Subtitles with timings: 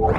[0.00, 0.16] Good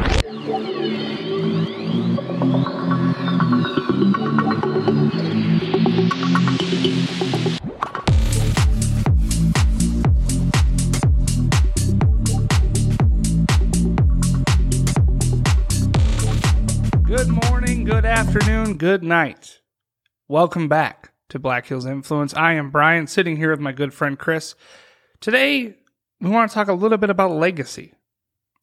[17.27, 19.61] morning, good afternoon, good night.
[20.27, 22.35] Welcome back to Black Hills Influence.
[22.35, 24.53] I am Brian, sitting here with my good friend Chris.
[25.19, 25.73] Today,
[26.19, 27.95] we want to talk a little bit about legacy.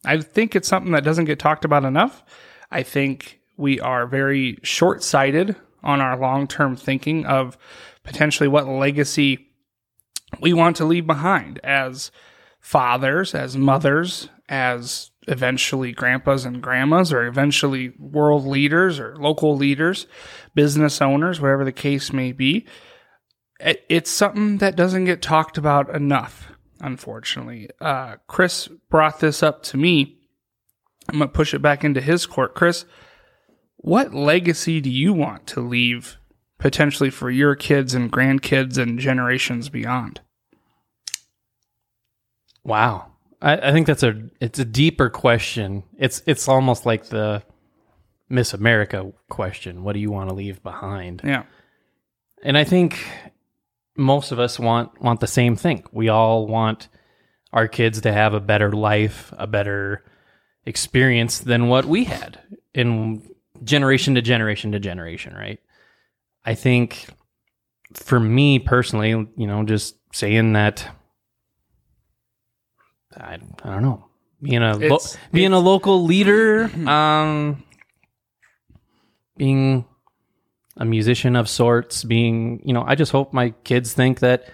[0.05, 2.25] I think it's something that doesn't get talked about enough.
[2.71, 7.59] I think we are very short sighted on our long term thinking of
[8.05, 9.49] potentially what legacy
[10.41, 12.11] we want to leave behind as
[12.61, 20.07] fathers, as mothers, as eventually grandpas and grandmas, or eventually world leaders or local leaders,
[20.55, 22.67] business owners, whatever the case may be.
[23.61, 27.71] It's something that doesn't get talked about enough, unfortunately.
[27.81, 30.19] Uh, Chris brought this up to me.
[31.09, 32.55] I'm going to push it back into his court.
[32.55, 32.85] Chris,
[33.77, 36.19] what legacy do you want to leave
[36.59, 40.21] potentially for your kids and grandkids and generations beyond?
[42.65, 43.13] Wow.
[43.41, 45.85] I, I think that's a it's a deeper question.
[45.97, 47.43] It's it's almost like the
[48.29, 49.85] Miss America question.
[49.85, 51.23] What do you want to leave behind?
[51.25, 51.45] Yeah.
[52.43, 53.05] And I think
[53.99, 55.85] most of us want want the same thing.
[55.93, 56.89] We all want
[57.53, 60.05] our kids to have a better life, a better
[60.65, 62.39] experience than what we had
[62.75, 63.29] in
[63.65, 65.59] generation to generation to generation, right?
[66.45, 67.07] I think
[67.95, 70.87] for me personally, you know, just saying that
[73.17, 74.05] I, I don't know.
[74.41, 74.99] Being a lo-
[75.33, 77.65] being a local leader, um
[79.37, 79.85] being
[80.79, 84.49] a musician of sorts, being, you know, I just hope my kids think that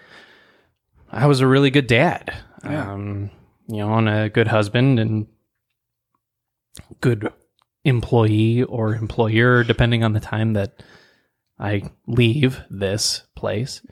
[1.10, 2.34] I was a really good dad.
[2.64, 2.92] Yeah.
[2.92, 3.30] Um,
[3.68, 5.26] you know, and a good husband and
[7.00, 7.30] good
[7.84, 10.82] employee or employer, depending on the time that
[11.58, 13.82] I leave this place.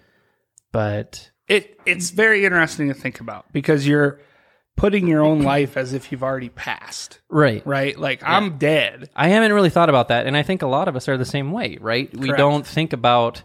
[0.73, 4.21] But It it's very interesting to think about because you're
[4.77, 7.65] putting your own life as if you've already passed, right.
[7.67, 7.99] right?
[7.99, 9.11] Like I'm dead.
[9.15, 11.25] I haven't really thought about that, and I think a lot of us are the
[11.25, 12.15] same way, right?
[12.17, 13.43] We don't think about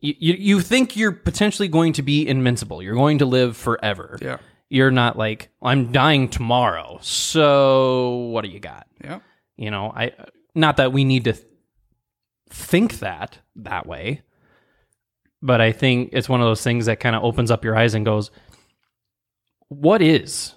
[0.00, 0.34] you, you.
[0.34, 2.82] You think you're potentially going to be invincible.
[2.82, 4.18] You're going to live forever.
[4.20, 4.38] Yeah.
[4.68, 6.98] You're not like I'm dying tomorrow.
[7.02, 8.86] So what do you got?
[9.02, 9.20] Yeah.
[9.56, 10.12] You know, I
[10.54, 11.46] not that we need to th-
[12.50, 14.22] think that that way,
[15.42, 17.94] but I think it's one of those things that kind of opens up your eyes
[17.94, 18.30] and goes,
[19.72, 20.54] "What is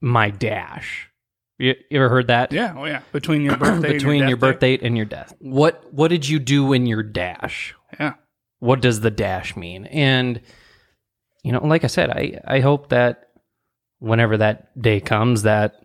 [0.00, 1.10] my dash?"
[1.58, 2.52] You, you ever heard that?
[2.52, 2.74] Yeah.
[2.76, 3.00] Oh yeah.
[3.12, 5.34] Between your birthday between and your, death birth date and your death.
[5.38, 7.74] What what did you do in your dash?
[7.98, 8.14] Yeah.
[8.58, 9.86] What does the dash mean?
[9.86, 10.40] And
[11.42, 13.28] you know, like I said, I I hope that
[13.98, 15.76] whenever that day comes that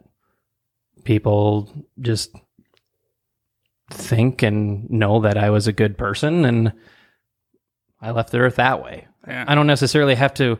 [1.04, 2.36] people just
[3.90, 6.74] think and know that I was a good person and
[8.02, 9.08] I left the earth that way.
[9.28, 9.46] Yeah.
[9.48, 10.60] I don't necessarily have to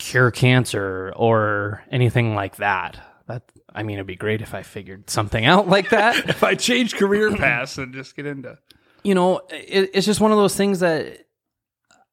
[0.00, 2.98] cure cancer or anything like that.
[3.28, 6.28] That I mean, it'd be great if I figured something out like that.
[6.28, 8.58] if I change career paths and just get into
[9.02, 11.18] you know, it, it's just one of those things that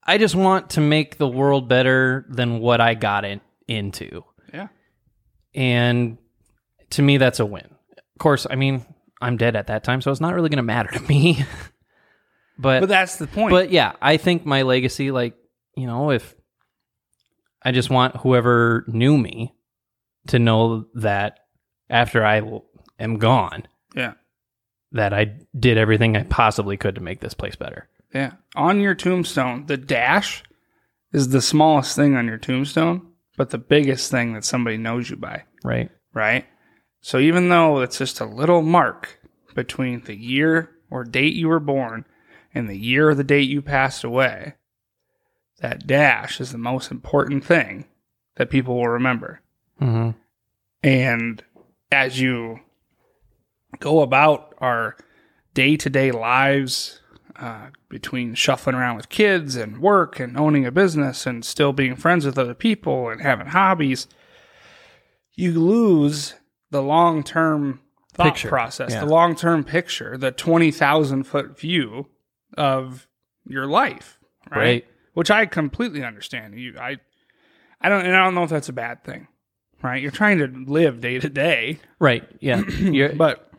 [0.04, 4.24] I just want to make the world better than what I got in, into.
[4.54, 4.68] yeah.
[5.54, 6.18] And
[6.92, 7.66] to me, that's a win.
[7.66, 8.86] Of course, I mean,
[9.22, 11.44] I'm dead at that time, so it's not really going to matter to me.
[12.58, 13.52] but, But that's the point.
[13.52, 15.36] but yeah, I think my legacy, like,
[15.76, 16.36] you know, if
[17.68, 19.54] I just want whoever knew me
[20.28, 21.40] to know that
[21.90, 22.42] after I
[22.98, 24.14] am gone, yeah.
[24.94, 27.90] that I did everything I possibly could to make this place better.
[28.14, 28.32] Yeah.
[28.56, 30.44] On your tombstone, the dash
[31.12, 35.18] is the smallest thing on your tombstone, but the biggest thing that somebody knows you
[35.18, 35.90] by, Right.
[36.14, 36.46] right?
[37.02, 39.20] So even though it's just a little mark
[39.56, 42.06] between the year or date you were born
[42.56, 44.54] and the year or the date you passed away,
[45.60, 47.86] that dash is the most important thing
[48.36, 49.42] that people will remember.
[49.82, 50.12] Mm-hmm.
[50.84, 51.44] And
[51.92, 52.60] as you
[53.80, 54.96] go about our
[55.54, 57.02] day to day lives,
[57.40, 61.96] uh, between shuffling around with kids and work and owning a business and still being
[61.96, 64.08] friends with other people and having hobbies,
[65.36, 66.34] you lose
[66.72, 67.80] the long term
[68.14, 69.02] thought Picture, process, yeah.
[69.02, 72.08] the long term picture, the 20,000 foot view
[72.58, 73.08] of
[73.46, 74.18] your life,
[74.50, 74.58] right?
[74.58, 74.88] Right.
[75.18, 76.60] Which I completely understand.
[76.60, 76.98] You, I,
[77.82, 79.28] I don't, and I don't know if that's a bad thing,
[79.82, 80.00] right?
[80.00, 82.24] You're trying to live day to day, Right.
[82.40, 82.62] Yeah.
[82.68, 83.52] You're, but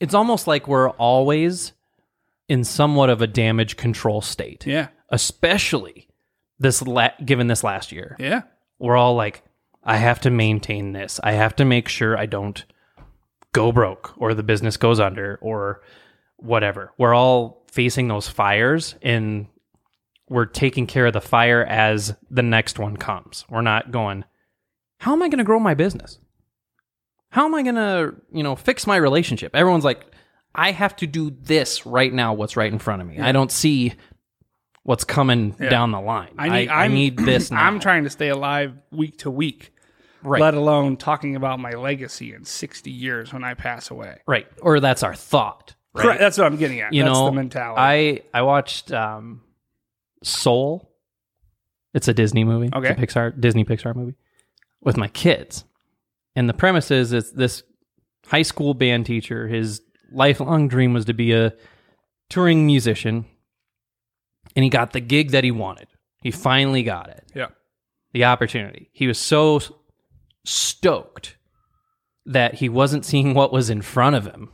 [0.00, 1.72] it's almost like we're always
[2.48, 6.06] in somewhat of a damage control state, yeah, especially
[6.60, 8.14] this la- given this last year.
[8.20, 8.42] yeah,
[8.78, 9.42] We're all like,
[9.82, 11.18] I have to maintain this.
[11.24, 12.64] I have to make sure I don't
[13.52, 15.82] go broke or the business goes under or
[16.36, 16.92] whatever.
[16.98, 19.48] We're all facing those fires and
[20.32, 23.44] we're taking care of the fire as the next one comes.
[23.50, 24.24] We're not going,
[24.98, 26.18] how am I going to grow my business?
[27.30, 29.54] How am I going to, you know, fix my relationship?
[29.54, 30.06] Everyone's like,
[30.54, 33.18] I have to do this right now, what's right in front of me.
[33.20, 33.92] I don't see
[34.84, 36.34] what's coming down the line.
[36.38, 37.64] I need, I, I'm- need this now.
[37.64, 39.72] I'm trying to stay alive week to week,
[40.22, 40.40] right.
[40.40, 44.20] let alone talking about my legacy in 60 years when I pass away.
[44.26, 44.46] right.
[44.60, 45.74] Or that's our thought.
[45.94, 46.02] Right.
[46.04, 46.20] Correct.
[46.20, 46.94] That's what I'm getting at.
[46.94, 48.22] You That's know, the mentality.
[48.32, 49.42] I I watched um,
[50.22, 50.90] Soul.
[51.94, 52.66] It's a Disney movie.
[52.68, 52.88] It's Okay.
[52.90, 54.14] a Pixar Disney Pixar movie
[54.80, 55.64] with my kids,
[56.34, 57.62] and the premise is it's this
[58.26, 59.46] high school band teacher.
[59.48, 61.52] His lifelong dream was to be a
[62.30, 63.26] touring musician,
[64.56, 65.88] and he got the gig that he wanted.
[66.22, 67.48] He finally got it, yeah.
[68.12, 68.88] the opportunity.
[68.92, 69.60] He was so
[70.44, 71.36] stoked
[72.26, 74.50] that he wasn't seeing what was in front of him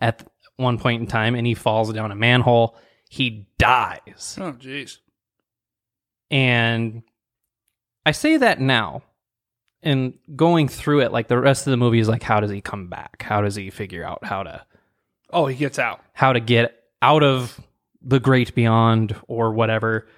[0.00, 0.26] at
[0.56, 2.76] one point in time, and he falls down a manhole.
[3.14, 4.36] He dies.
[4.40, 4.98] Oh, jeez.
[6.30, 7.02] And
[8.04, 9.02] I say that now.
[9.84, 12.60] And going through it, like the rest of the movie is like, how does he
[12.60, 13.22] come back?
[13.22, 14.64] How does he figure out how to
[15.30, 16.00] Oh, he gets out.
[16.12, 17.60] how to get out of
[18.02, 20.08] the great beyond or whatever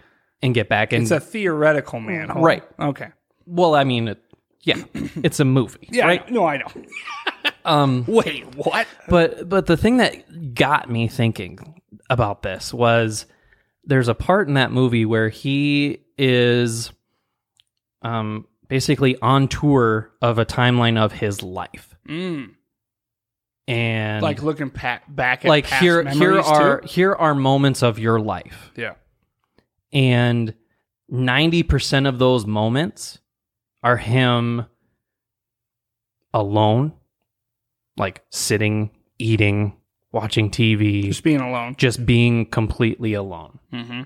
[0.40, 0.92] and get back?
[0.92, 2.42] And It's a theoretical manhole.
[2.42, 2.62] Right.
[2.78, 3.08] Okay.
[3.44, 4.22] well, I mean, it,
[4.62, 6.06] yeah, it's a movie, Yeah.
[6.06, 6.30] right?
[6.30, 6.66] No, I know.
[7.66, 8.86] Um, Wait, what?
[9.08, 13.26] but but the thing that got me thinking about this was
[13.84, 16.92] there's a part in that movie where he is
[18.02, 22.50] um basically on tour of a timeline of his life Mm.
[23.66, 26.86] and Like looking pa- back at like here here are too?
[26.88, 28.94] here are moments of your life Yeah.
[29.92, 30.54] and
[31.12, 33.18] 90% of those moments
[33.82, 34.66] are him
[36.34, 36.92] alone
[37.96, 39.74] like sitting eating
[40.12, 41.74] watching tv Just being alone.
[41.78, 43.58] just being completely alone.
[43.72, 44.02] Mm-hmm.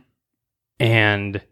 [0.81, 1.43] And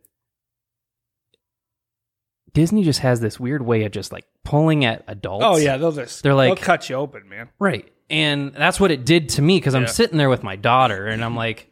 [2.54, 5.44] Disney just has this weird way of just like pulling at adults.
[5.46, 7.50] Oh yeah, they'll just They're like- they'll cut you open, man.
[7.58, 7.90] Right.
[8.10, 11.22] And that's what it did to me because I'm sitting there with my daughter and
[11.22, 11.70] I'm like,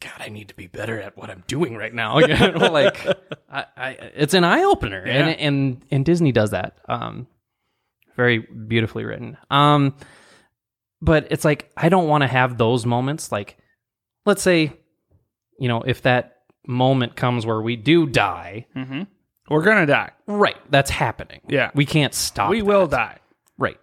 [0.00, 2.18] God, I need to be better at what I'm doing right now.
[2.20, 3.06] Like,
[3.50, 5.12] I, I, it's an eye opener, Yeah.
[5.26, 6.78] and and and Disney does that.
[6.88, 7.26] Um,
[8.16, 9.36] very beautifully written.
[9.50, 9.94] Um,
[11.00, 13.30] but it's like I don't want to have those moments.
[13.30, 13.56] Like,
[14.24, 14.72] let's say,
[15.58, 19.02] you know, if that moment comes where we do die, Mm-hmm.
[19.48, 20.10] We're gonna die.
[20.26, 20.56] right?
[20.70, 21.40] That's happening.
[21.48, 21.70] Yeah.
[21.74, 22.50] we can't stop.
[22.50, 22.66] we that.
[22.66, 23.18] will die.
[23.58, 23.78] Right.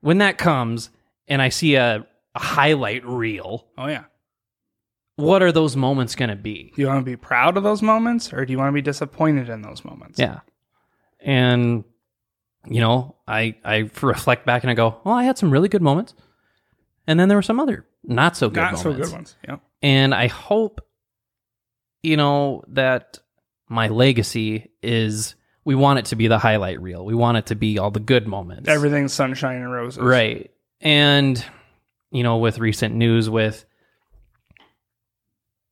[0.00, 0.90] When that comes,
[1.28, 4.04] and I see a, a highlight reel Oh yeah.
[5.14, 6.72] what are those moments going to be?
[6.74, 8.82] Do you want to be proud of those moments, or do you want to be
[8.82, 10.18] disappointed in those moments?
[10.18, 10.40] Yeah.
[11.20, 11.84] And
[12.68, 15.82] you know, I I reflect back and I go, "Well, I had some really good
[15.82, 16.14] moments."
[17.06, 18.82] And then there were some other not so good Not moments.
[18.82, 19.36] so good ones.
[19.46, 19.56] Yeah.
[19.82, 20.80] And I hope
[22.02, 23.18] you know that
[23.68, 25.34] my legacy is
[25.64, 27.04] we want it to be the highlight reel.
[27.04, 28.68] We want it to be all the good moments.
[28.68, 29.98] Everything's sunshine and roses.
[30.00, 30.52] Right.
[30.80, 31.44] And,
[32.12, 33.64] you know, with recent news with,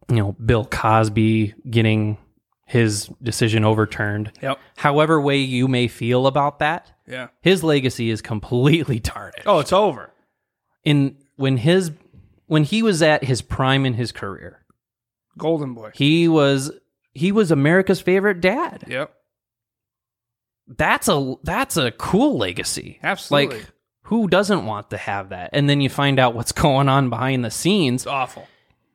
[0.08, 2.18] you know, Bill Cosby getting
[2.66, 4.58] his decision overturned, Yep.
[4.76, 7.28] however way you may feel about that, Yeah.
[7.42, 9.46] his legacy is completely tarnished.
[9.46, 10.10] Oh, it's over.
[10.84, 11.92] In when his
[12.46, 14.64] when he was at his prime in his career,
[15.38, 15.90] Golden boy.
[15.94, 16.70] he was
[17.12, 18.84] he was America's favorite dad.
[18.86, 19.12] Yep.
[20.66, 22.98] That's a that's a cool legacy.
[23.02, 23.58] Absolutely.
[23.58, 23.66] Like
[24.04, 25.50] who doesn't want to have that?
[25.52, 28.02] And then you find out what's going on behind the scenes.
[28.02, 28.46] It's awful.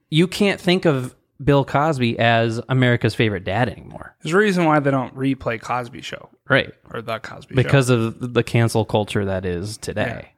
[0.09, 4.15] You can't think of Bill Cosby as America's favorite dad anymore.
[4.22, 6.74] There's a reason why they don't replay Cosby Show Right.
[6.93, 7.63] or the Cosby Show.
[7.63, 10.34] Because of the cancel culture that is today.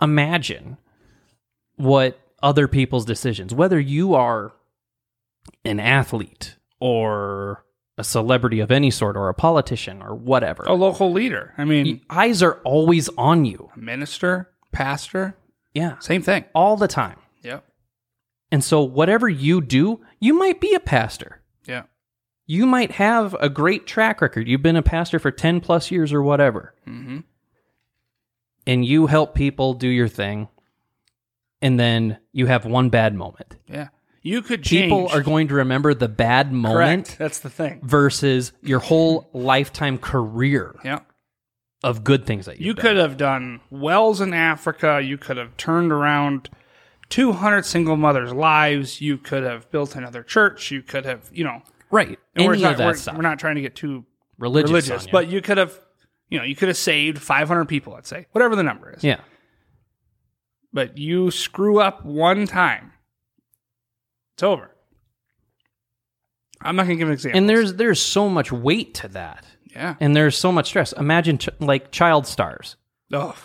[0.00, 0.76] Imagine
[1.76, 4.52] what other people's decisions, whether you are
[5.64, 7.64] an athlete or
[7.98, 10.62] a celebrity of any sort or a politician or whatever.
[10.64, 11.54] a local leader.
[11.56, 13.70] I mean, Eyes are always on you.
[13.74, 15.34] minister, pastor,
[15.72, 15.98] Yeah.
[15.98, 16.44] same thing.
[16.54, 17.16] All the time.
[17.42, 17.64] Yep.
[18.52, 21.42] And so, whatever you do, you might be a pastor.
[21.66, 21.82] Yeah.
[22.46, 24.46] You might have a great track record.
[24.46, 26.74] You've been a pastor for 10 plus years or whatever.
[26.86, 27.18] Mm-hmm.
[28.66, 30.48] And you help people do your thing.
[31.62, 33.56] And then you have one bad moment.
[33.66, 33.88] Yeah.
[34.22, 34.84] You could change.
[34.90, 37.18] People are going to remember the bad moment correct.
[37.18, 37.80] That's the thing.
[37.82, 41.00] versus your whole lifetime career Yeah.
[41.84, 42.82] of good things that You done.
[42.82, 45.00] could have done wells in Africa.
[45.02, 46.50] You could have turned around
[47.10, 49.00] 200 single mothers' lives.
[49.00, 50.70] You could have built another church.
[50.70, 52.18] You could have, you know, Right.
[52.34, 53.14] and we're Any not, of that we're, stuff.
[53.16, 54.04] we're not trying to get too
[54.38, 54.70] religious.
[54.70, 55.12] religious, you.
[55.12, 55.78] but you could have
[56.28, 59.04] You know, you could have saved 500 people, let's say, whatever the number is.
[59.04, 59.20] Yeah.
[60.72, 62.92] But you screw up one time,
[64.34, 64.72] it's over.
[66.60, 67.38] I'm not going to give an example.
[67.38, 69.44] And there's there's so much weight to that.
[69.70, 69.94] yeah.
[70.00, 70.92] And there's so much stress.
[70.92, 72.76] Imagine ch- like child stars.
[73.12, 73.36] Oh,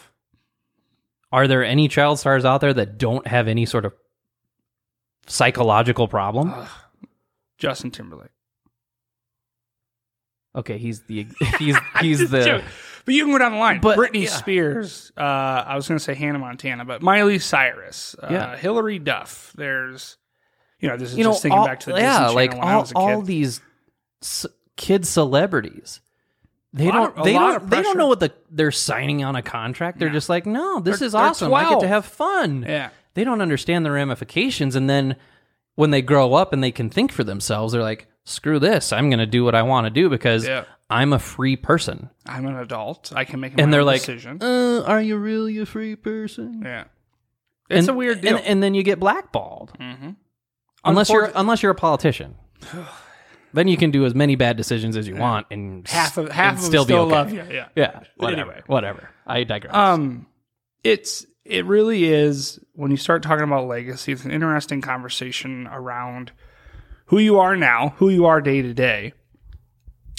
[1.31, 3.93] Are there any child stars out there that don't have any sort of
[5.27, 6.53] psychological problem?
[7.57, 8.29] Justin Timberlake.
[10.55, 11.27] Okay, he's the
[11.59, 12.63] he's he's the Joke.
[13.05, 13.79] But you can go down the line.
[13.81, 14.29] But- Britney yeah.
[14.29, 15.11] Spears.
[15.17, 18.15] Uh, I was going to say Hannah Montana, but Miley Cyrus.
[18.21, 18.55] Uh, Yeah.
[18.57, 19.53] Hilary Duff.
[19.55, 20.17] There's,
[20.79, 22.51] you know, this is you know just thinking all, back to the yeah, Disney like
[22.51, 23.25] Channel when I all was a all kid.
[23.25, 23.61] these
[24.21, 26.01] c- kid celebrities.
[26.73, 29.99] They don't of- they don't they don't know what the they're signing on a contract.
[29.99, 31.53] They're just like, "No, this They're- is awesome.
[31.53, 32.89] I get to have fun." Yeah.
[33.13, 35.17] They don't understand the ramifications and then
[35.75, 38.93] when they grow up and they can think for themselves, they're like, "Screw this.
[38.93, 40.63] I'm going to do what I want to do because Yeah.
[40.89, 43.11] I'm a free person." I'm an adult.
[43.15, 44.37] I can make my And they're like, decision.
[44.41, 46.85] uh, "Are you really a free person?" yeah.
[47.69, 48.37] It's and, a weird deal.
[48.37, 49.73] And, and then you get blackballed.
[49.79, 50.15] Mhm.
[50.85, 52.35] Unless you're unless you're a politician.
[53.53, 56.55] then you can do as many bad decisions as you want and half of half
[56.55, 57.11] of still them be still okay.
[57.11, 57.55] love you.
[57.55, 57.67] Yeah.
[57.75, 57.99] Yeah.
[58.17, 58.41] Whatever.
[58.41, 58.61] Anyway.
[58.67, 59.09] Whatever.
[59.27, 59.73] I digress.
[59.75, 60.27] Um,
[60.83, 64.11] it's it really is when you start talking about legacy.
[64.11, 66.31] It's an interesting conversation around
[67.05, 69.13] who you are now, who you are day to day.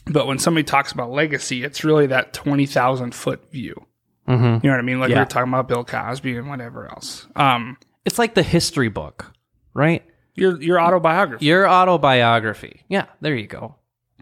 [0.07, 3.87] But when somebody talks about legacy, it's really that twenty thousand foot view.
[4.29, 4.62] Mhm.
[4.62, 5.01] You know what I mean?
[5.01, 5.21] Like we Yeah.
[5.21, 7.27] were talking about Bill Cosby and whatever else.
[7.37, 9.33] Um, It's like the history book,
[9.75, 10.03] right?
[10.35, 11.45] Your your autobiography.
[11.47, 12.85] Your autobiography.
[12.89, 13.77] Yeah, there you go.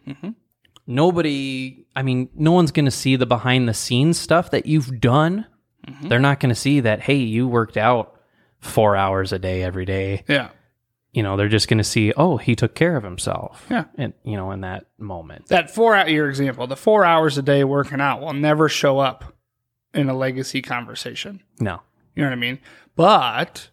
[0.09, 0.31] Mm-hmm.
[0.87, 5.01] Nobody, I mean, no one's going to see the behind the scenes stuff that you've
[5.01, 5.47] done.
[5.87, 6.09] Mm-hmm.
[6.09, 8.21] They're not going to see that, hey, you worked out
[8.59, 10.25] four hours a day every day.
[10.27, 10.49] Yeah,
[11.13, 13.67] You know, they're just going to see, oh, he took care of himself.
[13.69, 13.85] Yeah.
[13.97, 15.47] And, you know, in that moment.
[15.49, 18.99] that four hour your example, the four hours a day working out will never show
[19.01, 19.37] up
[19.93, 21.43] in a legacy conversation.
[21.59, 21.81] No.
[22.15, 22.59] You know what I mean?
[22.95, 23.71] But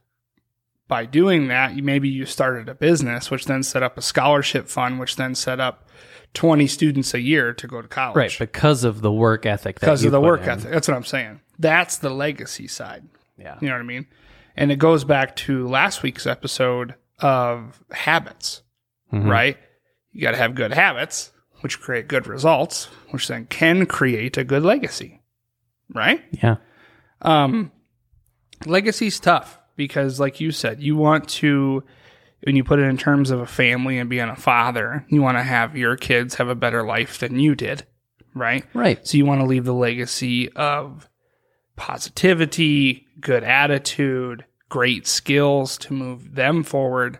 [0.88, 4.68] by doing that, you maybe you started a business, which then set up a scholarship
[4.70, 5.90] fund, which then set up
[6.34, 8.16] twenty students a year to go to college.
[8.16, 8.36] Right.
[8.40, 9.80] Because of the work ethic.
[9.80, 10.50] that because of the work in.
[10.50, 10.72] ethic.
[10.72, 11.42] That's what I'm saying.
[11.60, 13.04] That's the legacy side.
[13.38, 13.58] Yeah.
[13.62, 14.08] You know what I mean?
[14.56, 18.62] And it goes back to last week's episode of habits,
[19.14, 19.30] Mhm.
[19.30, 19.58] right?
[20.12, 24.44] You got to have good habits, which create good results, which then can create a
[24.44, 25.22] good legacy,
[25.94, 26.24] right?
[26.32, 26.56] Yeah.
[27.22, 27.72] Um,
[28.66, 31.84] legacy's tough because, like you said, you want to,
[32.44, 35.38] when you put it in terms of a family and being a father, you want
[35.38, 37.86] to have your kids have a better life than you did,
[38.34, 38.66] right?
[38.74, 39.06] Right.
[39.08, 41.08] So you want to leave the legacy of
[41.78, 47.20] positivity, good attitude, great skills to move them forward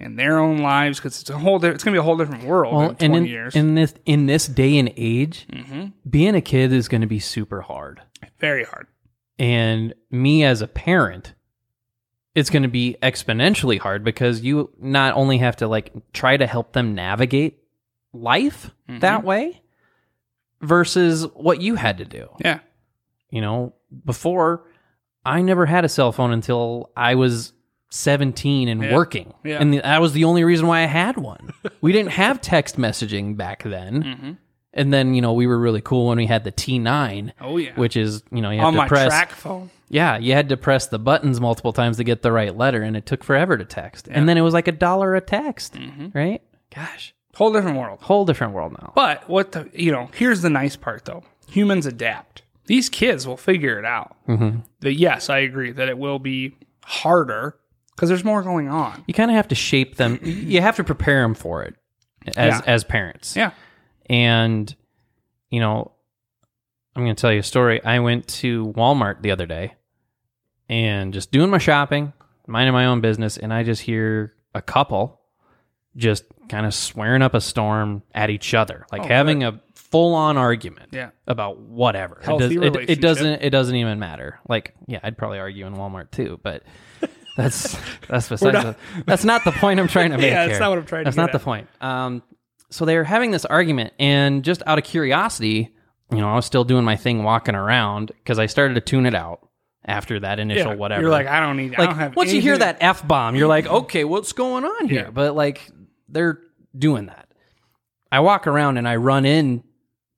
[0.00, 1.58] in their own lives because it's a whole.
[1.58, 3.54] di- It's going to be a whole different world Well, in and twenty in, years.
[3.56, 7.18] in this in this day and age, hmm being a kid is going to be
[7.18, 8.00] super hard.
[8.40, 8.86] Very hard.
[9.38, 11.34] And me as a parent,
[12.38, 16.46] it's going to be exponentially hard because you not only have to like try to
[16.46, 17.58] help them navigate
[18.12, 19.00] life Mm-hmm.
[19.00, 19.60] that way
[20.60, 22.28] versus what you had to do.
[22.42, 22.60] Yeah.
[23.30, 24.64] You know, before
[25.24, 27.52] I never had a cell phone until I was
[27.90, 28.94] 17 and Yeah.
[28.94, 29.34] working.
[29.44, 29.58] Yeah.
[29.60, 31.52] And that was the only reason why I had one.
[31.80, 34.02] we didn't have text messaging back then.
[34.02, 34.32] hmm
[34.72, 37.72] And then, you know, we were really cool when we had the T9, Oh yeah.
[37.76, 39.70] which is, you know, you have on to my press track phone.
[39.88, 42.96] Yeah, you had to press the buttons multiple times to get the right letter, and
[42.96, 44.08] it took forever to text.
[44.10, 46.08] And then it was like a dollar a text, Mm-hmm.
[46.16, 46.42] right?
[46.74, 48.00] Gosh, Whole different world.
[48.02, 48.92] whole different world now.
[48.94, 51.22] But what the you know, here's the nice part though.
[51.48, 52.42] Humans adapt.
[52.66, 54.16] These kids will figure it out.
[54.28, 54.58] Mm-hmm.
[54.80, 56.54] That yes, I agree that it will be
[56.84, 57.56] harder
[57.94, 59.02] because there's more going on.
[59.06, 60.18] You kind of have to shape them.
[60.22, 61.74] You have to prepare them for it
[62.36, 62.60] as Yeah.
[62.66, 63.34] as parents.
[63.36, 63.52] Yeah.
[64.10, 64.74] And
[65.50, 65.92] you know,
[66.98, 67.82] I'm going to tell you a story.
[67.84, 69.74] I went to Walmart the other day
[70.68, 72.12] and just doing my shopping,
[72.48, 75.20] minding my own business, and I just hear a couple
[75.96, 80.14] just kind of swearing up a storm at each other, like Oh, having a full
[80.16, 81.10] on argument Yeah.
[81.28, 82.18] about whatever.
[82.20, 84.40] Healthy it, does, it, it doesn't It doesn't even matter.
[84.48, 86.64] Like, yeah, I'd probably argue in Walmart too, but
[87.36, 87.78] that's
[88.08, 88.54] that's besides.
[88.54, 90.26] not- the, that's not the point I'm trying to make.
[90.32, 90.60] Yeah, that's here.
[90.60, 91.68] not what I'm trying to That's not the point.
[91.80, 92.24] Um,
[92.70, 95.74] so they were having this argument, and just out of curiosity,
[96.10, 99.06] you know, I was still doing my thing, walking around because I started to tune
[99.06, 99.46] it out
[99.84, 100.76] after that initial Yeah.
[100.76, 101.02] whatever.
[101.02, 101.74] You're like, I don't need.
[101.76, 102.16] I like don't have.
[102.16, 105.04] once you hear that f bomb, you're like, okay, what's going on here?
[105.04, 105.10] Yeah.
[105.10, 105.68] But like
[106.08, 106.40] they're
[106.76, 107.28] doing that.
[108.10, 109.64] I walk around and I run in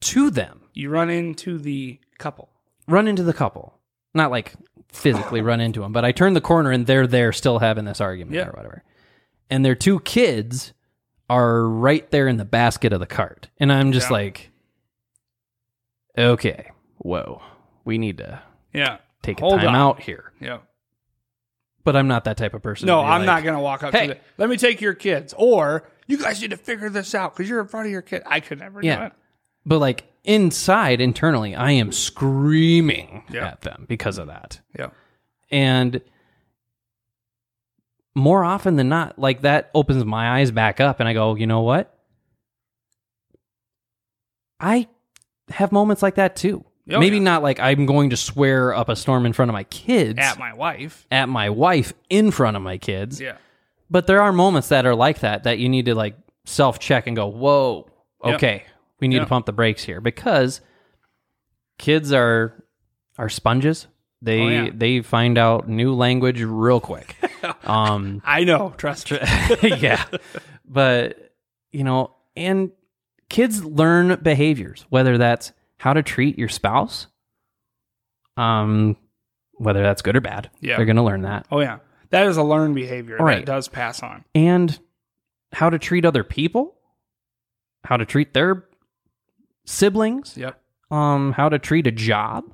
[0.02, 2.48] to them, you run into the couple.
[2.88, 3.78] run into the couple,
[4.14, 4.54] not like
[4.88, 8.00] physically run into them, but I turn the corner and they're there still having this
[8.00, 8.48] argument Yeah.
[8.48, 8.82] or whatever.
[9.50, 10.72] And their two kids
[11.28, 14.49] are right there in the basket of the cart, and I'm just like,
[16.18, 17.42] okay, whoa,
[17.84, 18.98] we need to Yeah.
[19.22, 19.74] take a Hold time on.
[19.76, 20.32] out here.
[20.40, 20.58] Yeah.
[21.84, 22.86] But I'm not that type of person.
[22.86, 25.34] No, I'm not going to walk up "Hey." to the, let me take your kids.
[25.36, 28.22] Or you guys need to figure this out because you're in front of your kid.
[28.26, 29.06] I could never do Yeah.
[29.06, 29.12] it.
[29.64, 33.46] But like inside, internally, I am screaming Yeah.
[33.48, 34.60] at them because of that.
[34.78, 34.88] Yeah.
[35.50, 36.02] And
[38.14, 41.46] more often than not, like that opens my eyes back up and I go, you
[41.46, 41.96] know what?
[44.58, 44.88] I
[45.50, 46.64] have moments like that too.
[46.92, 47.22] Oh, Maybe yeah.
[47.22, 50.38] not like I'm going to swear up a storm in front of my kids, At
[50.38, 51.06] my wife.
[51.10, 53.20] at my wife in front of my kids.
[53.20, 53.36] Yeah.
[53.90, 57.06] But there are moments that are like that that you need to like self check
[57.06, 57.88] and go, whoa,
[58.24, 58.34] Yep.
[58.36, 58.64] okay,
[58.98, 59.24] we need Yep.
[59.24, 60.60] to pump the brakes here because
[61.78, 62.64] kids are
[63.18, 63.86] are sponges.
[64.22, 64.70] They Oh, yeah.
[64.74, 67.16] they find out new language real quick.
[67.64, 68.74] um, I know.
[68.76, 69.18] Trust me.
[69.62, 70.04] yeah,
[70.66, 71.32] but
[71.72, 72.70] you know, and
[73.30, 77.06] kids learn behaviors, whether that's how to treat your spouse,
[78.36, 78.96] um,
[79.54, 80.50] whether that's good or bad.
[80.60, 80.76] Yeah.
[80.76, 81.46] they're going to learn that.
[81.50, 81.78] Oh, yeah.
[82.10, 83.46] That is a learned behavior Right.
[83.46, 84.24] that does pass on.
[84.34, 84.78] and
[85.52, 86.76] how to treat other people,
[87.84, 88.66] how to treat their
[89.64, 90.60] siblings, Yep.
[90.90, 92.44] um, how to treat a job,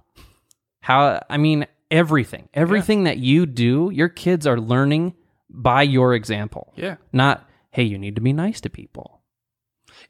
[0.80, 5.14] how I mean everything, everything that you do, your kids are learning
[5.50, 6.73] by your example.
[6.76, 6.97] Yeah.
[7.12, 9.15] Not hey, you need to be nice to people.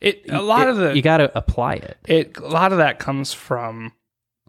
[0.01, 1.99] It a lot It- of the you got to apply it.
[2.07, 3.93] it a lot of that comes from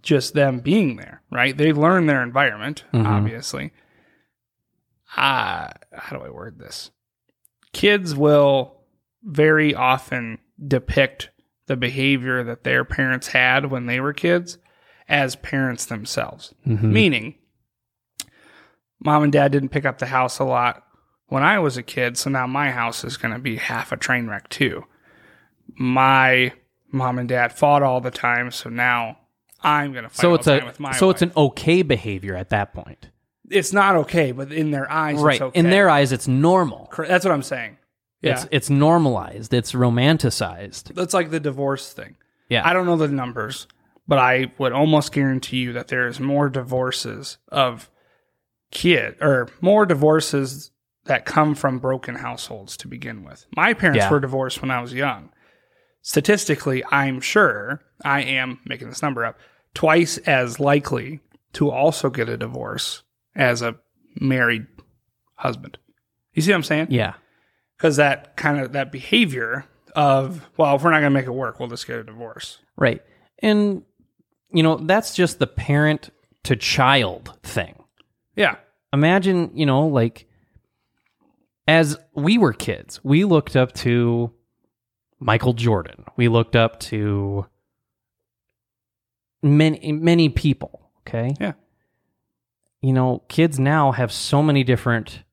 [0.01, 1.57] just them being there, right?
[1.57, 3.05] They learn their environment, Mhm.
[3.05, 3.71] obviously.
[5.15, 6.91] Ah, how do I word this?
[7.73, 8.81] Kids will
[9.23, 11.29] very often depict
[11.67, 14.57] the behavior that their parents had when they were kids
[15.09, 16.53] as parents themselves.
[16.65, 16.83] Mhm.
[16.83, 17.35] Meaning,
[18.99, 20.83] mom and dad didn't pick up the house a lot
[21.27, 23.97] when I was a kid, so now my house is going to be half a
[23.97, 24.85] train wreck too.
[25.77, 26.53] My
[26.91, 29.17] mom and dad fought all the time, so now
[29.61, 31.31] I'm going to fight So all it's the a time with my so it's an
[31.35, 33.09] okay behavior at that point,
[33.49, 35.35] it's not okay, but in their eyes, right?
[35.35, 35.59] It's okay.
[35.59, 36.89] In their eyes, it's normal.
[36.97, 37.77] That's what I'm saying.
[38.21, 39.53] Yeah, It's it's normalized.
[39.53, 40.95] It's romanticized.
[40.95, 42.15] that's like the divorce thing.
[42.49, 42.67] Yeah.
[42.67, 43.67] I don't know the numbers,
[44.07, 47.89] but I would almost guarantee you that there is more divorces of
[48.71, 50.71] kid or more divorces
[51.05, 53.45] that come from broken households to begin with.
[53.55, 54.09] My parents Yeah.
[54.09, 55.29] were divorced when I was young.
[56.07, 59.37] Statistically, I'm sure I am making this number up
[59.73, 61.19] twice as likely
[61.51, 63.03] to also get a divorce
[63.35, 63.75] as a
[64.17, 64.67] married
[65.35, 65.77] husband.
[66.31, 66.87] You see what I'm saying?
[66.91, 67.15] Yeah.
[67.75, 69.65] Because that kind of that behavior
[69.97, 72.59] of well, if we're not going to make it work, we'll just get a divorce.
[72.77, 73.03] Right.
[73.39, 73.83] And,
[74.53, 76.09] you know, that's just the parent
[76.43, 77.83] to child thing.
[78.33, 78.55] Yeah.
[78.93, 80.25] Imagine, you know, like
[81.67, 84.31] as we were kids, we looked up to
[85.19, 86.05] Michael Jordan.
[86.15, 87.45] We looked up to
[89.41, 90.89] many, many people.
[91.01, 91.33] Okay.
[91.39, 91.53] Yeah.
[92.81, 95.23] You know, kids now have so many different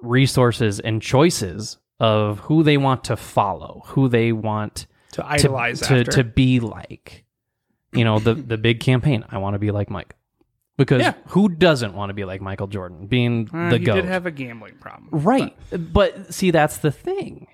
[0.00, 5.80] resources and choices of who they want to follow, who they want To to, idolize
[5.80, 6.12] to, after.
[6.12, 7.24] to be like.
[7.92, 9.24] You know, the the big campaign.
[9.30, 10.16] I want to be like Mike.
[10.76, 11.14] Because Yeah.
[11.28, 13.94] who doesn't want to be like Michael Jordan, being Uh, the he goat?
[13.94, 15.08] did have a gambling problem.
[15.12, 15.56] right.
[15.92, 17.46] But, see, that's the thing.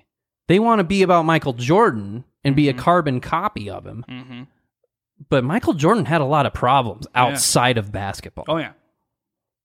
[0.51, 4.03] They want to be about Michael Jordan and be a carbon copy of him.
[4.09, 4.43] Mm-hmm.
[5.29, 8.43] But Michael Jordan had a lot of problems outside of basketball.
[8.49, 8.73] Oh yeah,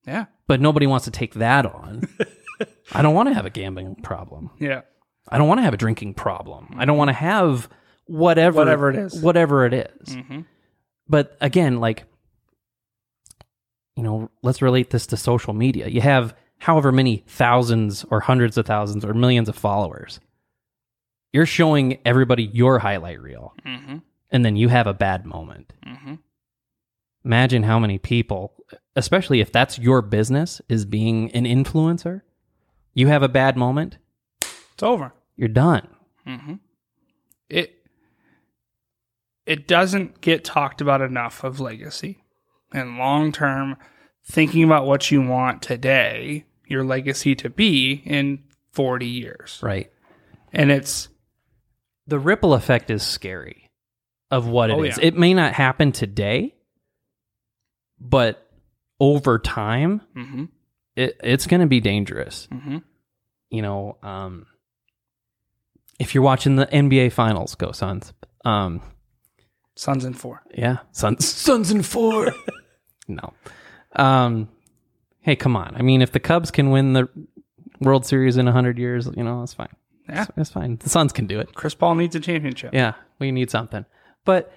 [0.06, 2.08] yeah, But nobody wants to take that on.
[2.92, 4.50] I don't want to have a gambling problem.
[4.60, 4.82] yeah.
[5.28, 6.76] I don't want to have a drinking problem.
[6.78, 7.68] I don't want to have
[8.04, 9.20] whatever Whatever it is.
[9.20, 10.14] Whatever it is.
[10.14, 10.42] Mm-hmm.
[11.08, 12.04] But again, like
[13.96, 15.88] you know, let's relate this to social media.
[15.88, 20.20] You have however many thousands or hundreds of thousands or millions of followers.
[21.36, 23.96] You're showing everybody your highlight reel, Mm-hmm.
[24.30, 25.74] and then you have a bad moment.
[25.86, 26.14] Mm-hmm.
[27.26, 28.54] Imagine how many people,
[28.94, 32.22] especially if that's your business, is being an influencer.
[32.94, 33.98] You have a bad moment,
[34.72, 35.12] It's over.
[35.36, 35.86] you're done.
[36.26, 36.54] Mm-hmm.
[37.50, 37.74] It
[39.44, 42.24] it doesn't get talked about enough of legacy
[42.72, 43.76] and long term
[44.24, 49.92] thinking about what you want today, your legacy to be in forty years, Right.
[50.50, 51.08] and it's
[52.06, 53.70] the ripple effect is scary
[54.30, 54.98] of what it Oh, is.
[54.98, 55.04] yeah.
[55.06, 56.54] It may not happen today,
[58.00, 58.48] but
[59.00, 60.44] over time, mm-hmm,
[60.94, 62.48] it, it's going to be dangerous.
[62.52, 62.78] mm-hmm.
[63.50, 64.46] You know, um,
[65.98, 68.12] if you're watching the NBA Finals, go Suns.
[68.44, 68.82] Um,
[69.76, 70.42] Suns in four.
[70.54, 72.32] yeah, Suns, Suns in four.
[73.08, 73.32] no,
[73.94, 74.48] um,
[75.20, 75.74] hey, come on.
[75.76, 77.08] I mean, if the Cubs can win the
[77.80, 79.68] World Series in hundred years, you know, that's fine.
[80.08, 80.76] Yeah, That's fine.
[80.76, 81.54] The Suns can do it.
[81.54, 82.72] Chris Paul needs a championship.
[82.74, 83.84] Yeah, we need something.
[84.24, 84.52] But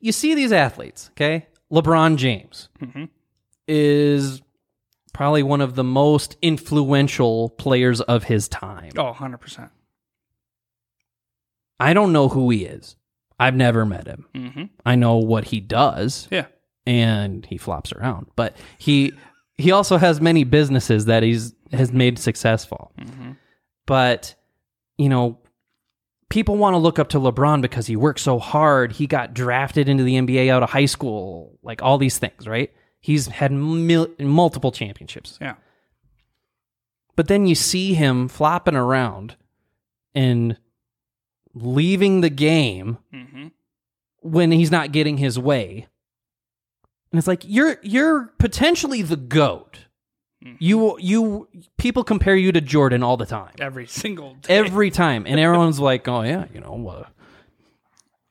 [0.00, 1.46] you see these athletes, okay?
[1.72, 2.68] LeBron James
[3.68, 4.42] is
[5.12, 8.92] probably one of the most influential players of his time.
[8.96, 9.70] Oh, 100%.
[11.78, 12.96] I don't know who he is.
[13.38, 14.26] I've never met him.
[14.34, 14.64] Mm-hmm.
[14.84, 16.46] I know what he does Yeah.
[16.86, 19.12] and he flops around, but he
[19.58, 22.92] he also has many businesses that he's has made successful.
[22.98, 23.32] Mm-hmm.
[23.86, 24.34] But
[24.98, 25.38] you know,
[26.28, 28.92] people want to look up to LeBron because he worked so hard.
[28.92, 32.72] He got drafted into the NBA out of high school, like all these things, right?
[33.00, 35.38] He's had mil- multiple championships.
[35.40, 35.54] Yeah.
[37.14, 39.36] But then you see him flopping around
[40.14, 40.58] and
[41.54, 43.46] leaving the game Mm-hmm.
[44.20, 45.86] when he's not getting his way.
[47.12, 49.85] And it's like you're you're potentially the goat.
[50.58, 53.52] You you people compare you to Jordan all the time.
[53.60, 54.54] Every single day.
[54.56, 55.24] Every time.
[55.26, 57.04] And everyone's like, "Oh yeah, you know, uh,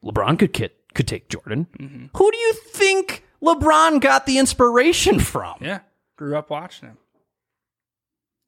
[0.03, 2.05] LeBron could kid, could take Jordan." Mm-hmm.
[2.15, 5.55] Who do you think LeBron got the inspiration from?
[5.61, 5.79] yeah.
[6.17, 6.97] Grew up watching him.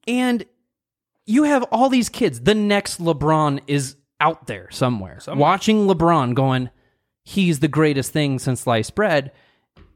[0.06, 0.46] And
[1.26, 2.40] you have all these kids.
[2.40, 5.40] The next LeBron is out there somewhere, Somewhere.
[5.42, 6.70] watching LeBron going,
[7.24, 9.32] he's the greatest thing since sliced bread.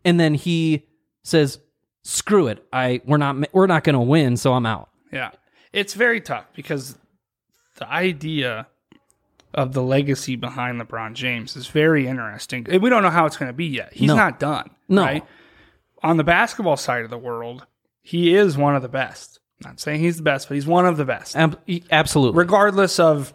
[0.05, 0.87] And then he
[1.25, 1.61] says,
[2.03, 2.65] screw it.
[2.73, 4.89] I we're not we're not going to win, so I'm out.
[5.13, 5.31] Yeah.
[5.73, 6.99] It's very tough because
[7.77, 8.67] the idea
[9.55, 12.67] of the legacy behind LeBron James is very interesting.
[12.71, 13.93] And we don't know how it's going to be yet.
[13.93, 14.17] He's No.
[14.17, 14.71] not done.
[14.89, 15.03] No.
[15.05, 15.25] Right?
[16.03, 17.67] On the basketball side of the world,
[18.03, 19.41] he is one of the best.
[19.65, 21.37] I'm Not saying he's the best, but he's one of the best.
[21.37, 21.61] Ab-
[21.91, 22.39] absolutely.
[22.39, 23.33] Regardless of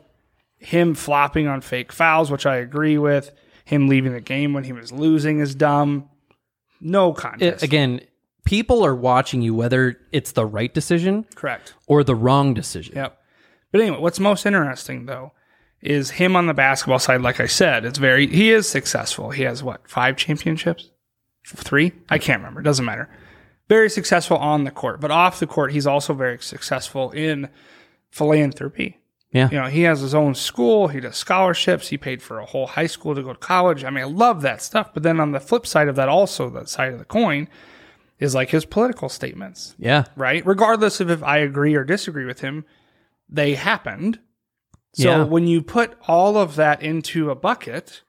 [0.57, 3.31] him flopping on fake fouls, which I agree with,
[3.63, 6.09] him leaving the game when he was losing is dumb.
[6.81, 7.63] No It- contest.
[7.63, 8.01] again,
[8.47, 11.73] people are watching you whether it's the right decision Correct.
[11.85, 12.95] or the wrong decision.
[12.95, 13.21] Yep.
[13.73, 15.33] But anyway, what's most interesting though
[15.81, 17.21] is him on the basketball side.
[17.21, 19.31] Like I said, it's very he is successful.
[19.31, 20.91] He has what five championships,
[21.45, 21.91] three?
[22.09, 22.61] I can't remember.
[22.61, 23.09] Doesn't matter.
[23.67, 27.49] Very successful on the court, but off the court, he's also very successful in
[28.11, 28.97] philanthropy.
[29.33, 29.49] Yeah.
[29.51, 30.87] You know, he has his own school.
[30.87, 31.89] He does scholarships.
[31.89, 33.83] He paid for a whole high school to go to college.
[33.83, 34.93] I mean, I love that stuff.
[34.93, 37.49] But then on the flip side of that, also that side of the coin,
[38.19, 40.05] is like his political statements Yeah.
[40.15, 40.45] right?
[40.45, 42.65] Regardless of if I agree or disagree with him,
[43.29, 44.19] they happened.
[44.93, 45.23] So Yeah.
[45.23, 48.01] when you put all of that into a bucket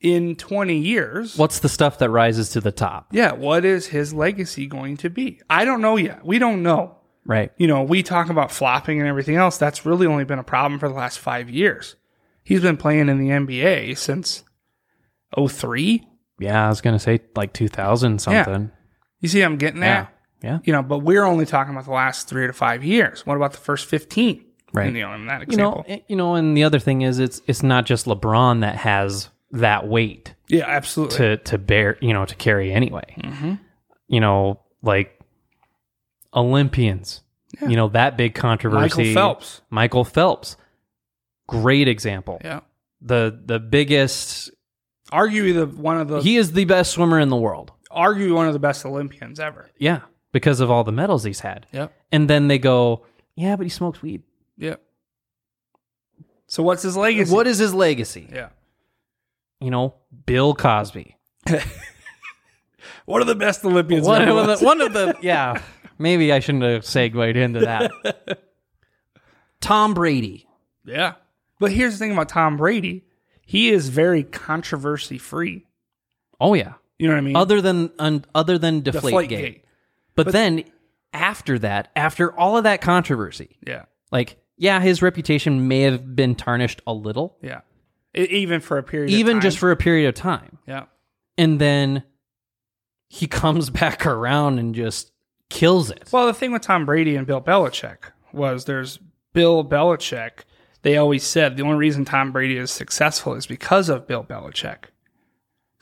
[0.00, 3.08] in 20 years, What's the stuff that rises to the top?
[3.12, 5.40] yeah, what is his legacy going to be?
[5.50, 6.24] I don't know yet.
[6.24, 6.96] We don't know.
[7.26, 7.50] Right.
[7.56, 9.58] You know, we talk about flopping and everything else.
[9.58, 11.96] That's really only been a problem for the last five years.
[12.44, 14.44] He's been playing in the NBA since
[15.36, 16.06] 03.
[16.38, 18.70] Yeah, I was gonna say like two thousand something.
[19.26, 20.02] You see, I'm getting Yeah.
[20.02, 20.12] at?
[20.40, 20.58] Yeah.
[20.62, 23.26] You know, but we're only talking about the last three to five years.
[23.26, 24.44] What about the first 15?
[24.72, 24.94] Right.
[24.94, 27.18] You know, in that example, You know, eh, you know, and the other thing is,
[27.18, 31.16] it's it's not just LeBron that has that weight yeah, absolutely.
[31.16, 33.58] to to bear, you know, to carry anyway.
[34.08, 35.18] You know, like
[36.34, 37.22] Olympians.
[37.60, 37.68] Yeah.
[37.68, 38.80] You know that big controversy.
[38.98, 39.62] Michael Phelps.
[39.70, 40.56] Michael Phelps.
[41.48, 42.40] Great example.
[42.44, 42.60] Yeah.
[43.00, 44.50] The the biggest.
[45.12, 47.72] Arguably the one of the He is the best swimmer in the world.
[47.96, 49.70] Arguably one of the best Olympians ever.
[49.78, 50.00] Yeah,
[50.32, 51.66] because of all the medals he's had.
[51.72, 51.92] Yep.
[52.12, 53.04] And then they go,
[53.34, 54.22] yeah, but he smokes weed.
[54.58, 54.82] Yep.
[56.46, 57.32] So what's his legacy?
[57.32, 58.28] What is his legacy?
[58.32, 58.50] Yeah.
[59.60, 59.94] You know,
[60.26, 61.16] Bill Cosby.
[63.06, 65.62] One of the best Olympians One ever of the, one of the yeah.
[65.98, 67.90] Maybe I shouldn't have segued into that.
[69.60, 70.48] Tom Brady.
[70.84, 71.14] Yeah.
[71.58, 73.04] But here's the thing about Tom Brady.
[73.40, 75.66] He is very controversy free.
[76.40, 76.74] Oh yeah.
[76.98, 77.36] You know what I mean?
[77.36, 79.28] Other than un, other than Deflate.
[79.28, 79.64] Gate.
[80.14, 80.64] But, then
[81.12, 83.84] after that, after all of that controversy, Yeah.
[84.10, 87.60] like yeah, his reputation may have been tarnished a little, Yeah.
[88.14, 90.58] Even for a period of even just for a period of time.
[90.66, 90.84] Yeah.
[91.36, 92.02] And then
[93.08, 95.12] he comes back around and just
[95.50, 96.08] kills it.
[96.12, 97.98] Well, the thing with Tom Brady and Bill Belichick
[98.32, 98.98] was there's
[99.34, 100.44] Bill Belichick.
[100.80, 104.84] They always said the only reason Tom Brady is successful is because of Bill Belichick,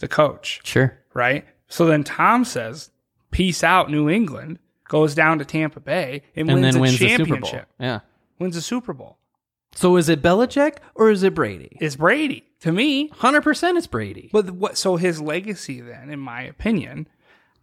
[0.01, 0.99] the coach, Sure.
[1.15, 1.47] Right?
[1.69, 2.91] So then Tom says,
[3.31, 6.99] "Peace out, New England." Goes down to Tampa Bay and, And wins then a wins
[6.99, 7.27] the Super Bowl.
[7.41, 7.69] championship.
[7.81, 8.01] Yeah.
[8.39, 9.17] Wins a Super Bowl.
[9.75, 11.79] So is it Belichick or is it Brady?
[11.81, 13.09] It's Brady to me.
[13.09, 14.29] Hundred percent, it's Brady.
[14.31, 14.77] But what?
[14.77, 17.09] So his legacy, then, in my opinion,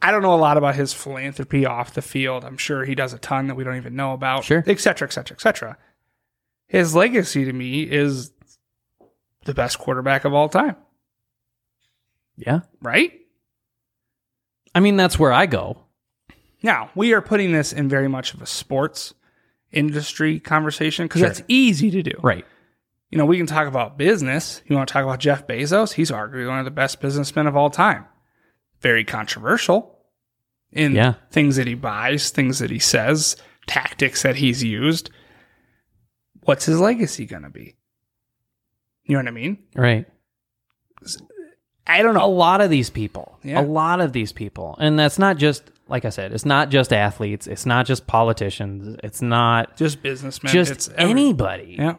[0.01, 2.43] I don't know a lot about his philanthropy off the field.
[2.43, 4.43] I'm sure he does a ton that we don't even know about.
[4.43, 4.63] Sure.
[4.65, 5.77] et cetera, et cetera, et cetera.
[6.67, 8.31] His legacy to me is
[9.45, 10.75] the best quarterback of all time,
[12.35, 12.61] Yeah.
[12.81, 13.13] right?
[14.73, 15.77] I mean, that's where I go.
[16.63, 19.13] Now we are putting this in very much of a sports
[19.71, 21.27] industry conversation because Sure.
[21.29, 22.13] that's easy to do.
[22.21, 22.45] Right.
[23.09, 24.61] You know, we can talk about business.
[24.65, 25.93] You want to talk about Jeff Bezos?
[25.93, 28.05] He's arguably one of the best businessmen of all time.
[28.79, 29.97] Very controversial
[30.71, 31.15] in Yeah.
[31.31, 33.35] things that he buys, things that he says,
[33.67, 35.09] tactics that he's used.
[36.43, 37.75] What's his legacy going to be?
[39.03, 39.57] You know what I mean?
[39.75, 40.05] Right.
[41.87, 42.23] I don't know.
[42.23, 43.59] A lot of these people, Yeah.
[43.61, 46.93] a lot of these people, and that's not just like I said, it's not just
[46.93, 50.53] athletes, it's not just politicians, it's not Just businessmen.
[50.53, 51.75] just it's every- anybody.
[51.77, 51.95] Yeah.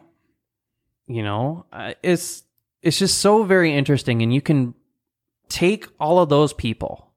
[1.05, 2.43] you know uh, it's
[2.81, 4.73] it's just so very interesting and you can
[5.49, 7.11] take all of those people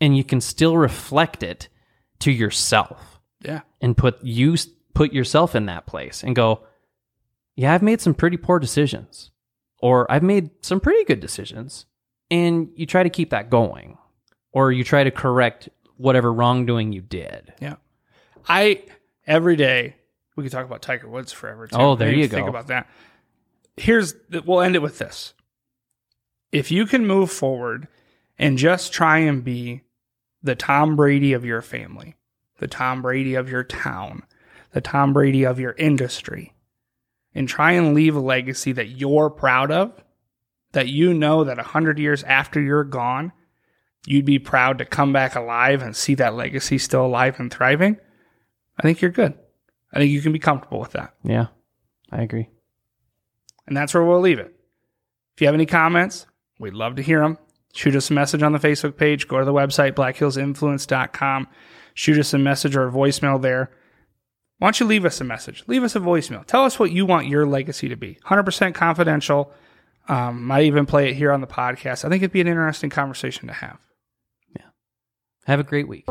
[0.00, 1.68] and you can still reflect it
[2.18, 3.60] to yourself Yeah.
[3.80, 4.56] and put you
[4.94, 6.60] put yourself in that place and go
[7.56, 9.30] yeah i've made some pretty poor decisions
[9.84, 11.86] or i've made some pretty good decisions
[12.30, 13.98] and you try to keep that going
[14.52, 17.76] or you try to correct whatever wrongdoing you did Yeah.
[18.48, 18.82] I
[19.26, 19.96] every day
[20.36, 21.66] we could talk about Tiger Woods forever.
[21.66, 21.76] Too.
[21.76, 22.88] Oh, there Maybe you Think about that.
[23.76, 25.34] Here's the, we'll end it with this.
[26.52, 27.88] If you can move forward
[28.38, 29.82] and just try and be
[30.42, 32.16] the Tom Brady of your family,
[32.58, 34.22] the Tom Brady of your town,
[34.72, 36.52] the Tom Brady of your industry,
[37.34, 39.92] and try and leave a legacy that you're proud of,
[40.72, 43.32] that you know that a hundred years after you're gone,
[44.06, 47.96] you'd be proud to come back alive and see that legacy still alive and thriving.
[48.78, 49.34] I think you're good.
[49.92, 51.14] I think you can be comfortable with that.
[51.22, 51.46] yeah
[52.10, 52.48] i agree
[53.66, 54.54] And that's where we'll leave it.
[55.34, 56.26] If you have any comments,
[56.58, 57.38] we'd love to hear them.
[57.72, 59.26] Shoot us a message on the Facebook page.
[59.26, 61.48] Go to the website, blackhillsinfluence.com.
[61.94, 63.70] Shoot us a message or a voicemail there.
[64.64, 65.62] Why don't you leave us a message?
[65.66, 66.46] Leave us a voicemail.
[66.46, 68.16] Tell us what you want your legacy to be.
[68.24, 69.52] 100% confidential.
[70.08, 72.06] Um, might even play it here on the podcast.
[72.06, 73.76] I think it'd be an interesting conversation to have.
[74.56, 74.64] Yeah.
[75.44, 76.06] Have a great week.